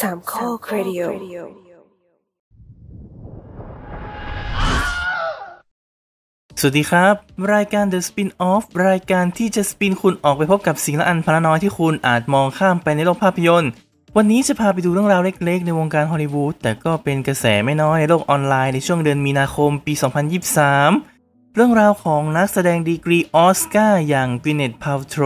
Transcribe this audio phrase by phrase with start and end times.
[0.00, 1.00] สามข้อครดิโอ
[6.60, 7.14] สวัสดีครับ
[7.54, 13.70] รายการ The Spin Off รายการที่จะสปินคุณออกไปพบกับสิ่งละอันพละน้อยที่คุณอาจมองข้ามไปในโลกภาพยนตร์
[14.16, 19.92] วันนี้จะพาไปดูเรื่องราวเล็กๆ ในวงการฮอลลีวูดแต่ก็เป็นกระแสไม่น้อยในโลกออนไลน์ในช่วงเดือนมีนาคมปี
[20.74, 25.24] 2023 เรื่องราวของนักแสดงดีกรีออสการ์อย่างก y นเนตพาวโตร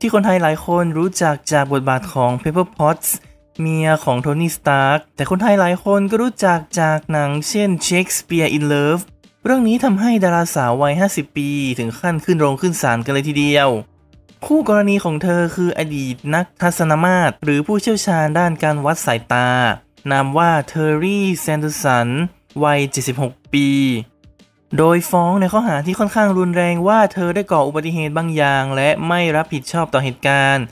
[0.00, 3.10] ที่คนไทยหลายคนรู้จักจากบทบาทของ Pepper Potts
[3.60, 9.02] เมียของโทนี่สตาร์กแต่คนไทยหลายคนก็รู้จักจากหนังเช่น Shakespeare in Love
[9.44, 13.68] เรื่องนี้ทำให้ดาราสาววัย 50 ปี ถึงขั้นขึ้นโรงขึ้นศาลกันเลยทีเดียว
[14.46, 19.48] คู่กรณีของเธอคืออดีตนักทัศนมาตร หรือผู้เชี่ยวชาญด้านการวัดสายตา
[20.10, 22.08] นามว่าเทอร์รี่แซนเดอร์สัน
[22.64, 22.80] วัย
[23.18, 23.68] 76 ปี
[24.76, 30.64] โดยฟ้องในข้อหาที่ค่อนข้างรุนแรงว่าเธอได้ก่ออุบัติเหตุบางอย่าง และไม่รับผิดชอบต่อเหตุการณ์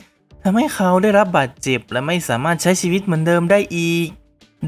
[0.48, 4.08] ทำให้เขาได้รับบาดเจ็บและไม่สามารถใช้ชีวิตเหมือนเดิมได้อีก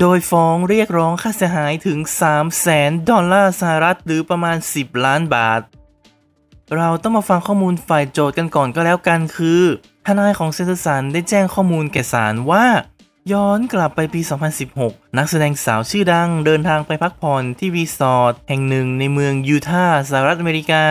[0.00, 5.60] โดยฟ้องเรียกร้องค่าเสียหายถึง 3 0 0แสนดอลลาร์สหรัฐหรือประมาณ 10 ล้านบาท
[6.76, 9.62] เราต้องมาฟังข้อมูลฝ่ายโจทก์กันก่อนก็แล้วกันคือ
[10.06, 12.66] ทนายของแซนเดอร์สันได้แจ้งข้อมูลแก่ศาลว่า
[13.32, 14.20] ย้อนกลับไปปี
[14.68, 20.84] 2016 นักแสดงสาวชื่อดังเดินทางไปพักผ่อนที่รีสอร์ทแห่งหนึ่งในเมืองยูทาห์สหรัฐอเมริกา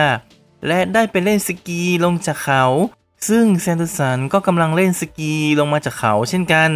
[0.66, 2.64] และได้ไปเล่นสกีลงจากเขา
[3.28, 6.70] ซึ่งแซนเดอร์สันก็กำลังเล่นสกีลงมาจากเขาเช่นกัน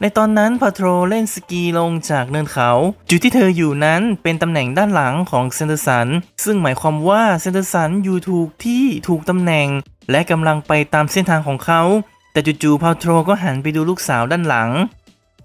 [0.00, 2.70] ในตอนนั้นพัลโทรว์เล่นสกีลงจากเนินเขา
[3.08, 6.08] จุดที่เธออยู่นั้นเป็นตำแหน่งด้านหลังของแซนเดอร์สัน
[6.44, 9.68] ซึ่งหมายความว่าแซนเดอร์สันอยู่ถูกที่ถูกตำแหน่ง
[10.10, 11.82] และกำลังไปตามเส้นทางของเขา
[12.32, 14.70] แต่จู่ๆพัลโทรว์ก็หันไปดูลูกสาวด้านหลัง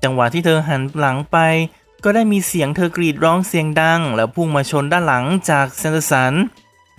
[0.04, 1.38] จังหวะที่เธอหันหลังไป
[2.04, 6.34] ก็ได้มีเสียงเธอกรีดร้องเสียงดัง แล้วพุ่งมาชนด้านหลังจากแซนเดอร์สัน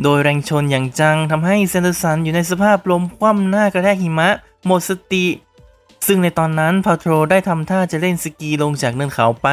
[0.02, 4.28] โดยแรงชนอย่างจังทำให้แซนเดอร์สันอยู่ในสภาพล้มคว่ำหน้ากระแทกหิมะ
[4.66, 5.26] หมดสติ
[6.06, 9.48] ซึ่งในตอนนั้นพัลโทรว์ได้ทำท่าจะเล่นสกีลงจากเนินเขาไป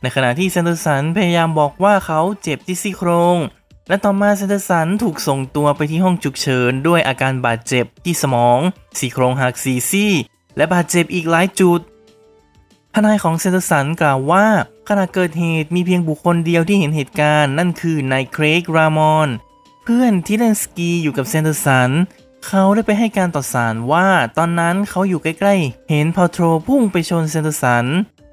[0.00, 3.36] ในขณะที่แซนเดอร์สันพยายามบอกว่าเขาเจ็บที่ซี่โครง
[3.88, 8.58] และต่อมาแซนเดอร์สันถูกส่งตัวไปที่ห้องฉุกเฉินด้วยอาการบาดเจ็บที่สมอง
[8.98, 10.12] ซี่โครงหักสี่ซี่
[10.56, 11.80] และบาดเจ็บอีกหลายจุด
[12.94, 14.46] ทนายของแซนเดอร์สันกล่าวว่า
[14.88, 19.28] ขณะเกิดเหตุมีเพียงบุคคลเดียวที่เห็นเหตุการณ์นั่นคือนายเครกรามอน
[19.88, 21.90] เพื่อนที่เล่นสกีอยู่กับแซนเดอร์สัน
[22.46, 24.08] เขาได้ไปให้การต่อศาลว่า
[24.38, 27.86] ตอนนั้นเขาอยู่ใกล้ๆ เห็นพัลโทรว์พุ่งไปชนแซนเดอร์สัน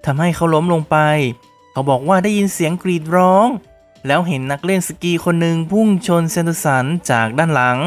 [0.06, 0.98] ทำให้เขาล้มลงไป
[1.72, 3.48] เขาบอกว่าได้ยินเสียงกรีดร้อง
[4.08, 7.78] แล้วเห็นนักเล่นสกีคนหนึ่งพุ่งชนแซนเดอร์สันจากด้านหลัง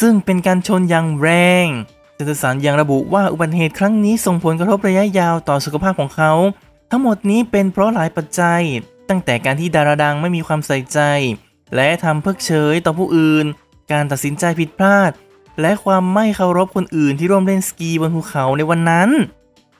[0.00, 1.28] ซึ่งเป็นการชนอย่างแร
[1.64, 1.66] ง
[2.14, 6.32] แซนเดอร์สันยังระบุว่าอุบัติเหตุครั้งนี้ส่งผลกระทบระยะยาวต่อสุขภาพของเขา
[6.90, 8.62] ทั้งหมดนี้เป็นเพราะหลายปัจจัย
[9.08, 11.00] ตั้งแต่การที่ดาราดังไม่มีความใส่ใจ
[11.76, 13.46] และทำเพิกเฉยต่อผู้อื่น
[13.92, 15.12] การตัดสินใจผิดพลาด
[15.60, 19.10] และความไม่เคารพคนอื่นที่ร่วมเล่นสกีบนภูเขาในวันนั้น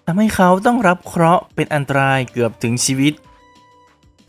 [0.06, 3.12] ทำให้เขาต้องรับเคราะห์เป็นอันตรายเกือบถึงชีวิต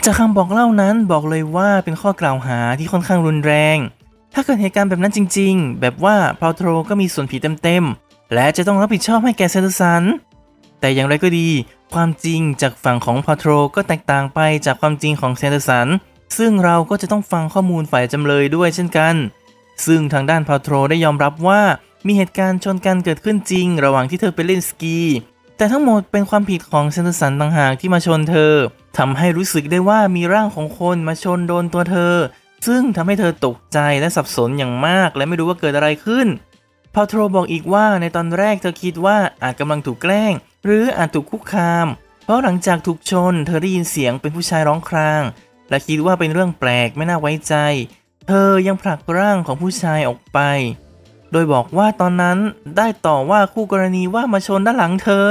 [0.06, 3.78] จากคำบอกเล่านั้นบอกเลยว่าเป็นข้อกล่าวหาที่ค่อนข้างรุนแรง
[4.34, 10.04] ถ้าเกิดเหตุการณ์แบบนั้นจริง ๆ แบบว่าพาวโทรก็มีส่วนผิดเต็มๆ และจะต้องรับผิดชอบให้แก่แซนเดอร์สัน
[10.80, 11.48] แต่อย่างไรก็ดี
[11.94, 15.88] ความจริงจากฝั่งของพัลโทรว์ก็แตกต่างไปจากความจริงของแซนเดอร์สัน
[16.38, 19.16] ซึ่งเราก็จะต้องฟังข้อมูลฝ่ายจำเลยด้วยเช่นกัน
[19.86, 21.62] ซึ่งทางด้านพัลโทรว์ได้ยอมรับว่า
[22.08, 25.00] มีเหตุการณ์ชนกันเกิดขึ้นจริง ระหว่างที่เธอไปเล่นสกี
[25.58, 28.54] แต่ทั้งหมดเป็นความผิดของแซนเดอร์สันต่างหากที่มาชนเธอ
[28.98, 32.16] ทำให้รู้สึกได้ว่ามีร่างของคนมาชนโดนตัวเธอ
[32.68, 36.28] ซึ่งทำให้เธอตกใจและสับสนอย่างมาก และไม่รู้ว่าเกิดอะไรขึ้น
[36.94, 40.34] พาโทรบอกอีกว่าในตอนแรกเธอคิดว่าอาจกำลังถูกแกล้ง
[40.66, 41.88] หรืออาจถูกคุกคาม
[42.26, 45.22] เพราะหลังจากถูกชน เธอได้ยินเสียงเป็นผู้ชายร้องคราง
[45.70, 47.56] และคิดว่าเป็นเรื่องแปลกไม่น่าไว้ใจ
[48.28, 50.40] เธอยังผลักร่างของผู้ชายออกไป
[51.32, 52.38] โดยบอกว่าตอนนั้น
[52.78, 55.30] ได้ต่อว่าคู่กรณีว่ามาชนด้านหลังเธอ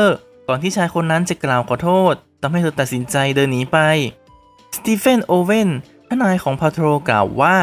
[0.49, 3.79] ก่อนที่ชายคนนั้นจะกล่าวขอโทษทำให้เธอตัดสินใจเดินหนีไป
[4.77, 5.69] สตีเฟน โอเวน
[6.09, 7.57] ทนายของพาโทรกล่าวว่า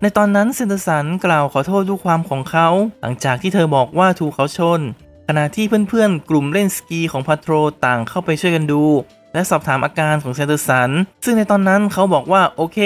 [0.00, 2.68] ในตอนนั้นเซนเตอร์สันกล่าวขอโทษด้วยความของเขา
[3.00, 4.80] หลังจากที่เธอบอกว่าถูกเขาชน
[5.28, 7.52] ขณะที่เพื่อนๆ กลุ่มเล่นสกีของพาโทร
[7.84, 8.84] ต่างเข้าไปช่วยกันดู
[9.32, 10.90] และสอบถามอาการของเซนเตอร์สัน
[11.24, 12.78] ซึ่งในตอนนั้นเขาบอกว่าโอเค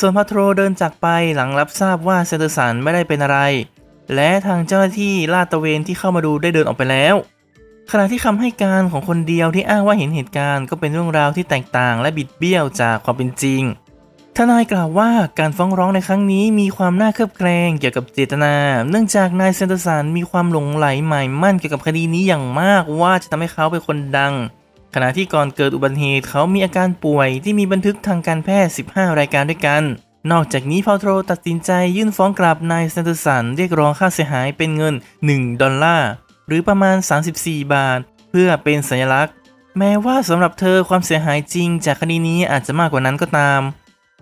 [0.00, 3.38] ส่วนพาโทรเดินจากไปหลังรับทราบว่าเซนเตอร์สันไม่ได้เป็นอะไร
[4.14, 7.16] และทางเจ้าหน้าที่ลาดตระเวนที่เข้ามาดูได้เดินออกไปแล้ว
[7.90, 13.62] ขณะที่คำให้การของคนเดียวที่อ้างว่าเห็นเหตุการณ์ก็เป็นเรื่องราวที่แตกต่างและบิดเบี้ยวจากความเป็นจริง
[14.36, 18.54] ทนายกล่าวว่าการฟ้องร้องในครั้งนี้มีความน่าเคลือบแคลงเกี่ยวกับเจตนา
[18.90, 24.34] เนื่องจากนายเซนเตอร์สันมีความหลงใหลหมายมั่นเกี่ยวกับคดีนี้อย่างมากว่าจะทำให้เขาเป็นคนดัง
[24.98, 29.82] ขณะที่ก่อนเกิดอุบัติเหตุเขามีอาการป่วยที่มีบันทึกทางการแพทย์ 15 รายการด้วยกัน
[30.30, 34.94] นอกจากนี้พาวโทรตัดสินใจยื่นฟ้องกลับนายเซนเตอร์สันเรียกร้องค่าเสียหายเป็นเงิน
[35.28, 36.10] 1 ดอลลาร์
[36.46, 36.96] หรือประมาณ
[37.34, 37.98] 34 บาท
[38.30, 39.34] เพื่อเป็นสัญลักษณ์
[39.78, 43.60] แม้ว่าสำหรับเธอความเสียหายจริง จากคดีนี้อาจจะมากกว่านั้นก็ตาม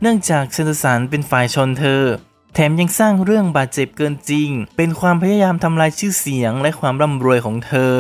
[0.00, 2.03] เนื่องจากเซนสันเป็นฝ่ายชนเธอ
[2.55, 7.97] แถมยังสร้างเรื่องบาดเจ็บเกินจริง เป็นความพยายามทำลายชื่อเสียงและความร่ำรวยของเธอ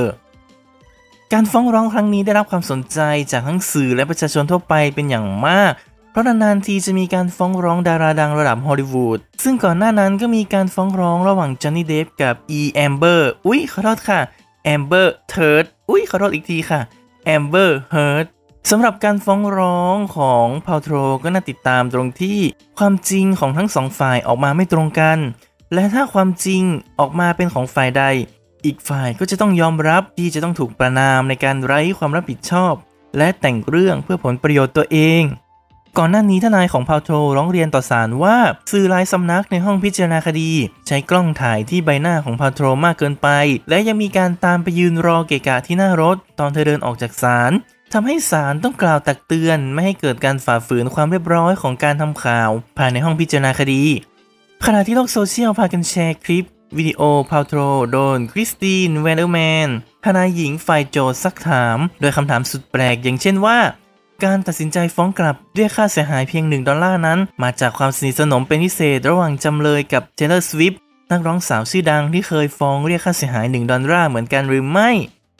[1.36, 3.00] การฟ้องร้องครั้งนี้ได้รับความสนใจ
[3.32, 5.72] จากทั้งสื่อและประชาชนทั่วไปเป็นอย่างมาก
[6.10, 14.20] เพราะนานๆทีจะมีการฟ้องร้องดาราดังระดับฮอลลีวูด ซึ่งก่อนหน้านั้นก็มีการฟ้องร้องระหว่างจอห์นนี่เดฟกับอีแอมเบอร์ อุ๊ย ขอโทษค่ะ
[14.64, 16.80] แอมเบอร์เทิร์ด อุ๊ย ขอโทษอีกทีค่ะ
[17.24, 18.26] แอมเบอร์เฮิร์ต
[18.70, 22.38] สำหรับการฟ้องร้องของพาวโทรก็น่าติดตามตรงที่
[22.78, 25.18] ความจริงของทั้งสองฝ่ายออกมาไม่ตรงกัน
[25.74, 26.62] และถ้าความจริง
[26.98, 28.04] ออกมาเป็นของฝ่ายใด
[28.64, 32.74] อีกฝ่ายก็จะต้องยอมรับที่จะต้องถูกประณามในการไร้ความรับผิดชอบ
[33.18, 35.22] และแต่งเรื่องเพื่อผลประโยชน์ตัวเอง
[35.98, 38.36] ก่อนหน้านี้ทนายของพาวโทรร้องเรียนต่อศาลว่า
[38.72, 40.52] สื่อหลายสำนักในห้องพิจารณาคดี
[40.86, 43.28] ใช้กล้องถ่ายที่ใบหน้าของพาวโทรมากเกินไป
[43.68, 47.52] และยังมีการตามไปยืนรอเกะกะที่หน้ารถ ตอนเธอเดินออกจากศาล
[47.92, 53.82] ทำให้ศาลต้องกล่าวตักเตือน ไม่ให้เกิดการฝ่าฝืนความเรียบร้อยของการทำข่าว ภายในห้องพิจารณาคดี
[54.66, 56.44] ขณะที่โลกโซเชียลพากันแชร์คลิป
[56.78, 57.60] วิดีโอพาวโทร
[57.92, 59.68] โดนคริสตินแวนเดอร์แมน
[60.04, 63.58] ทนายหญิงฝ่ายโจทก์ซักถาม โดยคำถามสุดแปลกอย่างเช่นว่า
[64.24, 70.74] การตัดสินใจฟ้องกลับด้วยค่าเสียหายเพียง 1 ดอลลาร์นั้น มาจากความสนิทสนมเป็นพิเศษระหว่างจำเลยกับเทเลอร์สวิฟ
[71.10, 74.90] นักร้องสาวชื่อดังที่เคยฟ้องเรียกค่าเสียหาย 1 ดอลลาร์เหมือนกันหรือไม่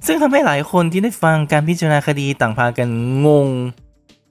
[0.07, 2.89] ซึ่งทำให้หลายคนที่ได้ฟังการพิจารณาคดีต่างพากัน
[3.27, 3.49] งง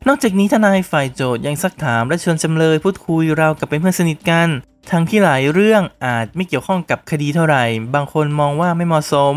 [0.07, 4.49] นอกจากนี้ทนายฝ่ายโจทย์ยังซักถามและชวนจำเลยพูดคุยราวกับเป็นเพื่อนสนิทกัน
[4.91, 7.63] ทั้งที่หลายเรื่องอาจไม่เกี่ยวข้องกับคดีเท่าไหร่
[7.95, 9.35] บางคนมองว่าไม่เหมาะสม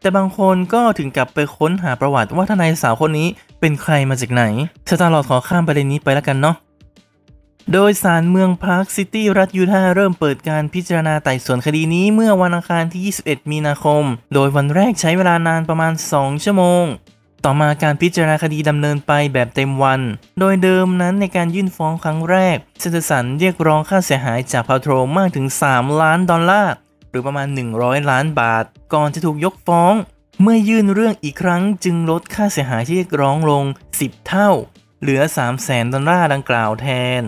[0.00, 3.28] แต่บางคนก็ถึงกับไปค้นหาประวัติว่าทนายสาวคนนี้
[3.60, 4.44] เป็นใครมาจากไหน
[4.88, 6.56] สตาร์ลอดขอข้ามประเด็นนี้ไปแล้วกันเนาะ
[7.72, 14.02] โดยศาลเมืองพาร์คซิตี้รัฐยูทาห์เริ่มเปิดการพิจารณาไต่สวนคดีนี้เมื่อวันอังคารที่ 21 มีนาคม
[14.34, 16.84] โดยวันแรกใช้เวลานานประมาณ 2 ชั่วโมง
[17.48, 20.00] ต่อมาการพิจารณาคดีดำเนินไปแบบเต็มวัน
[20.40, 26.74] โดยเดิมนั้นในการยื่นฟ้องครั้งแรกเซนเตอร์สันเรียกร้องค่าเสียหายจากพาวโทรมากถึง 3 ล้านดอลลาร์
[27.10, 28.64] หรือประมาณ 100 ล้านบาท
[28.94, 29.94] ก่อนจะถูกยกฟ้อง
[30.42, 33.64] เมื่อยื่นเรื่องอีกครั้งจึงลดค่าเสียหายที่เรียกร้องลง
[33.96, 34.50] 10 เท่า
[35.00, 36.88] เหลือ 3 0 0แสนดอลลาร์ดังกล่าวแท
[37.20, 37.22] น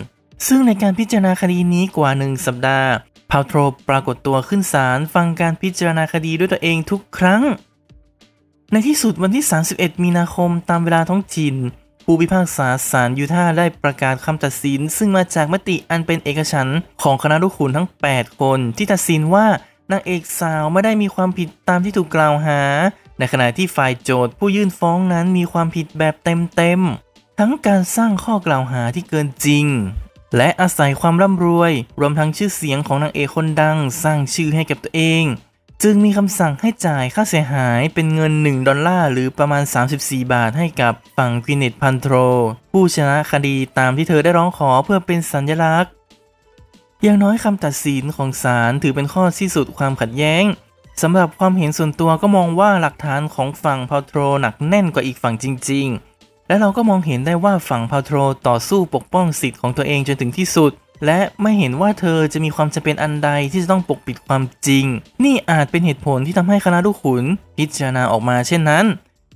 [0.47, 2.91] ซึ่งในการพิจารณาคดีนี้กว่า 1 สัปดาห์
[3.31, 7.43] พาวโทรปรากฏตัวขึ้นศาลฟังการพิจารณาคดีด้วยตัวเองทุกครั้ง
[8.73, 9.45] ในที่สุดวันที่
[9.75, 11.55] 31 มีนาคมตามเวลาท้องถิ่น
[12.05, 19.47] ผู้พิพากษาศาลยูทาห์ได้ประกาศคำตัดสิน ซึ่งมาจากมติอันเป็นเอกฉันท์ของคณะลูกขุนทั้ง 8 คน ที่ตัดสินว่า
[19.91, 22.61] นางเอกสาวไม่ได้มีความผิดตามที่ถูกกล่าวหา
[23.19, 29.67] ในขณะที่ฝ่ายโจทย์ผู้ยื่นฟ้องนั้นมีความผิดแบบเต็มๆ ทั้งการสร้างข้อกล่าวหาที่เกินจริง
[30.37, 35.25] และอาศัยความร่ำรวย รวมทั้งชื่อเสียงของนางเอกคนดัง สร้างชื่อให้กับตัวเอง
[35.83, 39.63] จึงมีคำสั่งให้จ่ายค่าเสียหายเป็นเงิน 1 ดอลลาร์ หรือประมาณ
[39.97, 42.15] 34 บาทให้กับฝั่งกวินเนตพันโทร
[42.73, 45.93] ผู้ชนะคดีตามที่เธอได้ร้องขอเพื่อเป็นสัญลักษณ์
[47.03, 50.45] อย่างน้อยคำตัดสินของศาลถือเป็นข้อที่สุดความขัดแย้ง
[51.03, 55.87] สำหรับความเห็นส่วนตัวก็มองว่าหลักฐานของฝั่งพาโทรหนักแน่นกว่าอีกฝั่งจริง
[56.19, 58.17] ๆ และเราก็มองเห็นได้ว่าฝั่งพาโทร
[58.49, 60.73] ต่อสู้ปกป้องสิทธิ์ของตัวเองจนถึงที่สุด
[61.07, 64.85] และไม่เห็นว่าเธอจะมีความจำเป็นอันใดที่จะต้องปกปิดความจริง
[65.25, 67.25] นี่อาจเป็นเหตุผลที่ทำให้คณะลูกขุน
[67.59, 68.85] พิจารณาออกมาเช่นนั้น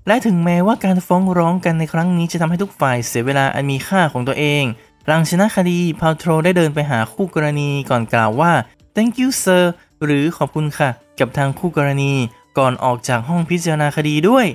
[0.07, 4.65] และถึงแม้ว่าการฟ้องร้องกันในครั้งนี้จะทำให้ทุกฝ่ายเสียเวลาอันมีค่าของตัวเอง
[5.07, 8.53] หลังชนะคดีพาวโทรได้เดินไปหาคู่กรณีก่อนกล่าวว่า
[8.95, 9.65] thank you sir
[10.05, 12.13] หรือขอบคุณค่ะ กับทางคู่กรณี
[12.59, 14.47] ก่อนออกจากห้องพิจารณาคดีด้วย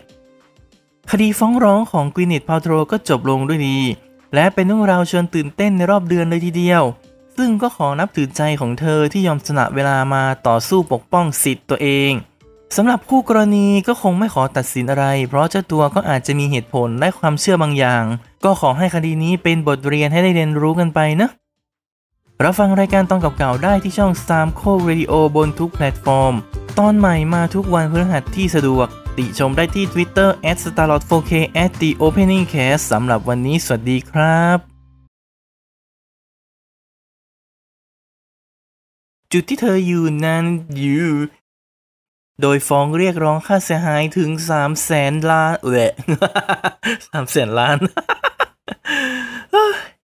[1.12, 3.78] คดีฟ้องร้องของกวินิตพาวโทรก็จบลงด้วยดี
[4.34, 6.84] และเป็นเรื่องราวชวนตื่นเต้นในรอบเดือนเลยทีเดียว
[7.38, 12.12] ซึ่งก็ขอนับถือใจของเธอที่ยอมสละเวลามาต่อสู้ปกป้องสิทธิ์ตัวเอง
[12.76, 18.04] สำหรับคู่กรณีก็คงไม่ขอตัดสินอะไร เพราะเจ้าตัวก็อาจจะมีเหตุผลและความเชื่อบางอย่าง
[18.46, 21.30] ก็ขอให้คดีนี้เป็นบทเรียนให้ได้เรียนรู้กันไปนะ
[22.44, 26.34] รับฟังรายการตอนเก่าๆได้ที่ช่อง s a m c o Radio บนทุกแพลตฟอร์ม
[26.80, 28.88] ตอนใหม่มาทุกวันพฤหัสที่สะดวก
[29.18, 30.30] ติชมได้ที่ Twitter
[30.64, 31.32] @starlord4k
[31.82, 34.58] @the opening cast สำหรับวันนี้สวัสดีครับ
[39.32, 40.46] จุดที่เธออยู่นั้น
[40.78, 41.08] อยู่
[42.42, 45.92] โดยฟ้องเรียกร้องค่าเสียหายถึง3 0 0แสนล้านแหละ
[47.08, 47.78] 3 0 0แสนล้าน